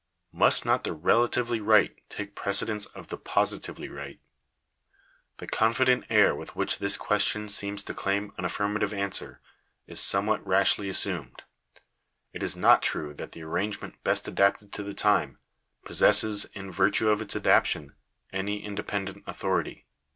—must 0.43 0.65
not 0.65 0.83
the 0.83 0.93
relatively 0.93 1.59
right 1.61 2.01
take 2.09 2.33
precedence 2.33 2.87
of 2.87 3.09
the 3.09 3.19
positively 3.19 3.87
right? 3.87 4.19
The 5.37 5.45
confident 5.45 6.05
air 6.09 6.33
with 6.33 6.55
which 6.55 6.79
this 6.79 6.97
question 6.97 7.47
seems 7.47 7.83
to 7.83 7.93
claim 7.93 8.33
an 8.35 8.43
affirmative 8.43 8.95
answer 8.95 9.41
is 9.85 9.99
somewhat 9.99 10.43
rashly 10.43 10.89
assumed. 10.89 11.43
It 12.33 12.41
is 12.41 12.55
not 12.55 12.81
true 12.81 13.13
that 13.13 13.33
the 13.33 13.43
arrangement 13.43 14.03
best 14.03 14.27
adapted 14.27 14.73
to 14.73 14.81
the 14.81 14.95
time, 14.95 15.37
possesses, 15.85 16.45
in 16.55 16.71
vir 16.71 16.89
tue 16.89 17.11
of 17.11 17.21
its 17.21 17.35
adaptation, 17.35 17.93
any 18.33 18.65
independent 18.65 19.23
authority. 19.27 19.85